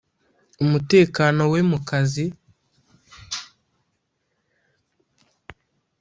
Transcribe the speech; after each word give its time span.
umutekano 0.63 1.41
we 1.53 1.59
mu 1.69 1.79
kazi 1.89 2.25